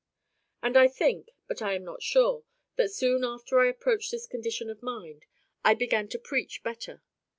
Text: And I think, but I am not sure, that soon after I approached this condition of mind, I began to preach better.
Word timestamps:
And 0.63 0.75
I 0.75 0.87
think, 0.87 1.29
but 1.47 1.61
I 1.61 1.75
am 1.75 1.83
not 1.83 2.01
sure, 2.01 2.43
that 2.75 2.89
soon 2.91 3.23
after 3.23 3.59
I 3.59 3.67
approached 3.67 4.09
this 4.09 4.25
condition 4.25 4.67
of 4.67 4.81
mind, 4.81 5.27
I 5.63 5.75
began 5.75 6.07
to 6.07 6.17
preach 6.17 6.63
better. 6.63 7.03